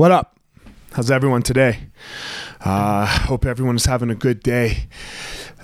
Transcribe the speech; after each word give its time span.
What 0.00 0.12
up? 0.12 0.34
How's 0.92 1.10
everyone 1.10 1.42
today? 1.42 1.90
Uh, 2.58 3.04
hope 3.04 3.44
everyone 3.44 3.76
is 3.76 3.84
having 3.84 4.08
a 4.08 4.14
good 4.14 4.42
day. 4.42 4.88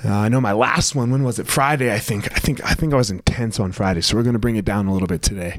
Uh, 0.05 0.13
I 0.13 0.29
know 0.29 0.43
my 0.43 0.53
last 0.53 0.95
one. 0.95 1.11
When 1.11 1.23
was 1.23 1.39
it? 1.39 1.47
Friday, 1.47 1.91
I 1.91 1.99
think. 1.99 2.31
I 2.31 2.39
think. 2.39 2.63
I 2.63 2.75
think 2.75 2.93
I 2.93 2.97
was 2.97 3.11
intense 3.11 3.59
on 3.59 3.73
Friday, 3.73 4.03
so 4.03 4.15
we're 4.15 4.25
going 4.25 4.35
to 4.35 4.39
bring 4.39 4.57
it 4.57 4.67
down 4.67 4.89
a 4.89 4.93
little 4.93 5.09
bit 5.09 5.23
today, 5.23 5.59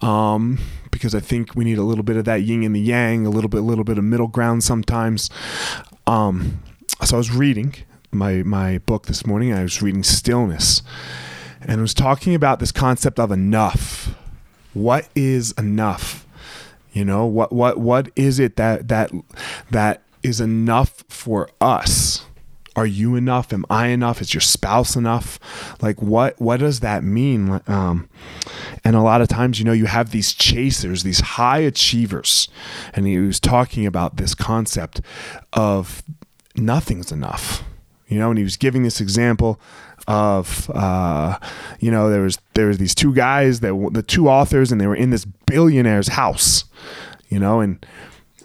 um, 0.00 0.58
because 0.90 1.14
I 1.14 1.20
think 1.20 1.54
we 1.54 1.66
need 1.66 1.76
a 1.76 1.82
little 1.82 2.02
bit 2.02 2.16
of 2.16 2.24
that 2.24 2.44
yin 2.44 2.62
and 2.62 2.74
the 2.74 2.80
yang, 2.80 3.26
a 3.26 3.28
little 3.28 3.50
bit, 3.50 3.60
a 3.60 3.64
little 3.64 3.84
bit 3.84 3.98
of 3.98 4.04
middle 4.04 4.28
ground 4.28 4.64
sometimes. 4.64 5.28
Um, 6.06 6.62
so 7.04 7.16
I 7.16 7.18
was 7.18 7.30
reading 7.30 7.74
my 8.10 8.42
my 8.42 8.78
book 8.78 9.04
this 9.04 9.26
morning. 9.26 9.52
I 9.52 9.60
was 9.60 9.82
reading 9.82 10.02
Stillness, 10.02 10.80
and 11.60 11.72
I 11.72 11.82
was 11.82 11.92
talking 11.92 12.34
about 12.34 12.58
this 12.58 12.72
concept 12.72 13.20
of 13.20 13.30
enough. 13.30 14.14
What 14.72 15.10
is 15.14 15.52
enough? 15.58 16.23
You 16.94 17.04
know 17.04 17.26
what 17.26 17.52
what 17.52 17.78
what 17.78 18.08
is 18.14 18.38
it 18.38 18.56
that 18.56 18.88
that 18.88 19.10
that 19.70 20.02
is 20.22 20.40
enough 20.40 21.04
for 21.08 21.50
us? 21.60 22.24
Are 22.76 22.86
you 22.86 23.14
enough? 23.16 23.52
Am 23.52 23.64
I 23.68 23.88
enough? 23.88 24.20
Is 24.20 24.32
your 24.32 24.40
spouse 24.40 24.94
enough? 24.94 25.38
Like 25.82 26.00
what 26.00 26.40
what 26.40 26.60
does 26.60 26.80
that 26.80 27.02
mean? 27.02 27.60
Um, 27.66 28.08
and 28.84 28.94
a 28.94 29.02
lot 29.02 29.20
of 29.20 29.28
times, 29.28 29.58
you 29.58 29.64
know, 29.64 29.72
you 29.72 29.86
have 29.86 30.12
these 30.12 30.32
chasers, 30.32 31.02
these 31.02 31.20
high 31.20 31.58
achievers, 31.58 32.48
and 32.92 33.06
he 33.06 33.18
was 33.18 33.40
talking 33.40 33.86
about 33.86 34.16
this 34.16 34.34
concept 34.34 35.00
of 35.52 36.02
nothing's 36.56 37.10
enough 37.10 37.64
you 38.06 38.18
know 38.18 38.30
and 38.30 38.38
he 38.38 38.44
was 38.44 38.56
giving 38.56 38.84
this 38.84 39.00
example 39.00 39.60
of 40.06 40.70
uh, 40.74 41.38
you 41.80 41.90
know 41.90 42.10
there 42.10 42.22
was 42.22 42.38
there 42.54 42.66
was 42.66 42.78
these 42.78 42.94
two 42.94 43.14
guys 43.14 43.60
that 43.60 43.90
the 43.92 44.02
two 44.02 44.28
authors 44.28 44.70
and 44.70 44.80
they 44.80 44.86
were 44.86 44.94
in 44.94 45.10
this 45.10 45.24
billionaire's 45.24 46.08
house 46.08 46.64
you 47.28 47.38
know 47.38 47.60
and 47.60 47.84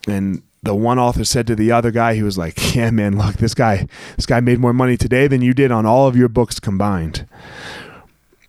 and 0.07 0.41
the 0.63 0.75
one 0.75 0.99
author 0.99 1.23
said 1.23 1.47
to 1.47 1.55
the 1.55 1.71
other 1.71 1.91
guy 1.91 2.13
he 2.13 2.23
was 2.23 2.37
like 2.37 2.75
yeah 2.75 2.89
man 2.91 3.17
look 3.17 3.35
this 3.35 3.53
guy 3.53 3.87
this 4.15 4.25
guy 4.25 4.39
made 4.39 4.59
more 4.59 4.73
money 4.73 4.97
today 4.97 5.27
than 5.27 5.41
you 5.41 5.53
did 5.53 5.71
on 5.71 5.85
all 5.85 6.07
of 6.07 6.15
your 6.15 6.29
books 6.29 6.59
combined. 6.59 7.27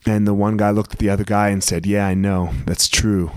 And 0.06 0.26
the 0.26 0.32
one 0.32 0.56
guy 0.56 0.70
looked 0.70 0.94
at 0.94 0.98
the 0.98 1.10
other 1.10 1.24
guy 1.24 1.50
and 1.50 1.62
said 1.62 1.84
yeah 1.84 2.06
i 2.06 2.14
know 2.14 2.50
that's 2.64 2.88
true 2.88 3.30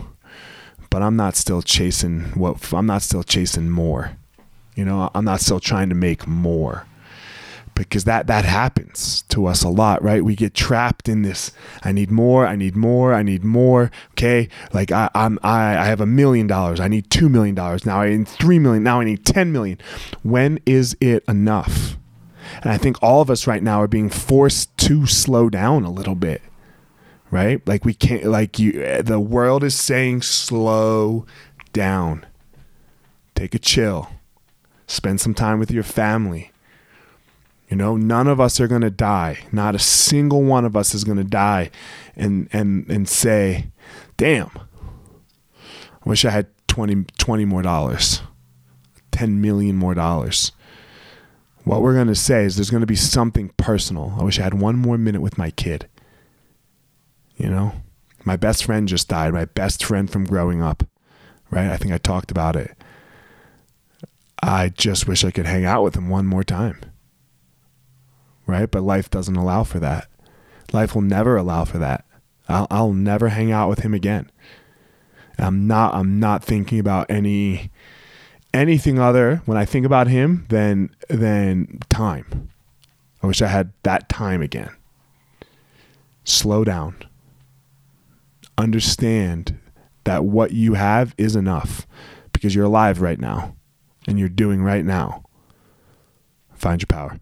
but 0.89 1.01
i'm 1.01 1.17
not 1.17 1.35
still 1.35 1.61
chasing 1.61 2.21
what 2.35 2.71
i'm 2.71 2.85
not 2.85 3.01
still 3.01 3.21
chasing 3.21 3.69
more 3.69 4.11
you 4.73 4.85
know 4.85 5.11
i'm 5.13 5.25
not 5.25 5.41
still 5.41 5.59
trying 5.59 5.89
to 5.89 5.95
make 5.95 6.25
more 6.25 6.87
because 7.75 8.03
that 8.03 8.27
that 8.27 8.45
happens 8.45 9.23
to 9.29 9.45
us 9.45 9.63
a 9.63 9.69
lot 9.69 10.01
right? 10.03 10.23
We 10.23 10.35
get 10.35 10.53
trapped 10.53 11.09
in 11.09 11.21
this 11.21 11.51
i 11.83 11.91
need 11.91 12.11
more 12.11 12.45
i 12.45 12.55
need 12.55 12.75
more 12.75 13.13
i 13.13 13.23
need 13.23 13.43
more 13.43 13.91
okay? 14.11 14.49
Like 14.73 14.91
I, 14.91 15.09
i'm 15.15 15.39
I, 15.43 15.77
I 15.77 15.85
have 15.85 16.01
a 16.01 16.05
million 16.05 16.47
dollars 16.47 16.79
i 16.79 16.87
need 16.87 17.09
two 17.09 17.29
million 17.29 17.55
dollars 17.55 17.85
now 17.85 18.01
i 18.01 18.09
need 18.09 18.27
three 18.27 18.59
million 18.59 18.83
now 18.83 18.99
i 18.99 19.03
need 19.03 19.25
ten 19.25 19.51
million. 19.51 19.77
When 20.21 20.59
is 20.65 20.95
it 21.01 21.23
enough? 21.27 21.97
And 22.61 22.71
i 22.71 22.77
think 22.77 23.01
all 23.01 23.21
of 23.21 23.29
us 23.29 23.47
right 23.47 23.63
now 23.63 23.81
are 23.81 23.87
being 23.87 24.09
forced 24.09 24.75
to 24.79 25.05
slow 25.05 25.49
down 25.49 25.83
a 25.83 25.91
little 25.91 26.15
bit 26.15 26.41
right? 27.33 27.67
Like 27.67 27.83
we 27.83 27.95
can't 27.95 28.25
like 28.25 28.59
you 28.59 29.01
the 29.01 29.19
world 29.19 29.63
is 29.63 29.73
saying 29.73 30.21
slow 30.21 31.25
down. 31.73 32.27
Take 33.33 33.55
a 33.55 33.59
chill. 33.59 34.11
Spend 34.85 35.19
some 35.19 35.33
time 35.33 35.57
with 35.57 35.71
your 35.71 35.83
family 35.83 36.52
you 37.69 37.77
know, 37.77 37.95
none 37.95 38.27
of 38.27 38.39
us 38.39 38.59
are 38.59 38.67
going 38.67 38.81
to 38.81 38.89
die. 38.89 39.39
Not 39.51 39.75
a 39.75 39.79
single 39.79 40.43
one 40.43 40.65
of 40.65 40.75
us 40.75 40.93
is 40.93 41.03
going 41.03 41.17
to 41.17 41.23
die 41.23 41.71
and 42.15 42.47
and 42.51 42.89
and 42.89 43.07
say, 43.07 43.71
"Damn. 44.17 44.51
I 46.05 46.09
wish 46.09 46.25
I 46.25 46.29
had 46.31 46.47
20 46.67 47.05
20 47.17 47.45
more 47.45 47.61
dollars. 47.61 48.21
10 49.11 49.41
million 49.41 49.75
more 49.75 49.93
dollars." 49.93 50.51
What 51.63 51.81
we're 51.81 51.93
going 51.93 52.07
to 52.07 52.15
say 52.15 52.43
is 52.43 52.57
there's 52.57 52.69
going 52.69 52.81
to 52.81 52.87
be 52.87 52.95
something 52.95 53.49
personal. 53.55 54.15
I 54.19 54.23
wish 54.23 54.37
I 54.37 54.43
had 54.43 54.53
one 54.53 54.75
more 54.75 54.97
minute 54.97 55.21
with 55.21 55.37
my 55.37 55.49
kid. 55.49 55.87
You 57.37 57.49
know, 57.49 57.71
my 58.25 58.35
best 58.35 58.65
friend 58.65 58.85
just 58.85 59.07
died, 59.07 59.33
my 59.33 59.45
best 59.45 59.83
friend 59.83 60.11
from 60.11 60.25
growing 60.25 60.61
up, 60.61 60.83
right? 61.49 61.69
I 61.69 61.77
think 61.77 61.93
I 61.93 61.97
talked 61.99 62.31
about 62.31 62.57
it. 62.57 62.75
I 64.41 64.69
just 64.69 65.07
wish 65.07 65.23
I 65.23 65.31
could 65.31 65.45
hang 65.45 65.63
out 65.63 65.83
with 65.83 65.95
him 65.95 66.09
one 66.09 66.27
more 66.27 66.43
time 66.43 66.81
right? 68.47 68.69
But 68.69 68.83
life 68.83 69.09
doesn't 69.09 69.35
allow 69.35 69.63
for 69.63 69.79
that. 69.79 70.07
Life 70.71 70.95
will 70.95 71.01
never 71.01 71.37
allow 71.37 71.65
for 71.65 71.77
that. 71.77 72.05
I'll, 72.47 72.67
I'll 72.69 72.93
never 72.93 73.29
hang 73.29 73.51
out 73.51 73.69
with 73.69 73.79
him 73.79 73.93
again. 73.93 74.29
I'm 75.37 75.67
not. 75.67 75.93
I'm 75.95 76.19
not 76.19 76.43
thinking 76.43 76.79
about 76.79 77.09
any 77.09 77.71
anything 78.53 78.99
other 78.99 79.37
when 79.45 79.57
I 79.57 79.65
think 79.65 79.85
about 79.85 80.07
him 80.07 80.45
than 80.49 80.95
than 81.09 81.79
time. 81.89 82.49
I 83.21 83.27
wish 83.27 83.41
I 83.41 83.47
had 83.47 83.73
that 83.83 84.09
time 84.09 84.41
again. 84.41 84.69
Slow 86.23 86.63
down. 86.63 86.95
Understand 88.57 89.57
that 90.03 90.25
what 90.25 90.51
you 90.51 90.73
have 90.73 91.15
is 91.17 91.35
enough 91.35 91.87
because 92.31 92.53
you're 92.53 92.65
alive 92.65 93.01
right 93.01 93.19
now 93.19 93.55
and 94.07 94.19
you're 94.19 94.29
doing 94.29 94.61
right 94.61 94.85
now. 94.85 95.23
Find 96.53 96.81
your 96.81 96.87
power. 96.87 97.19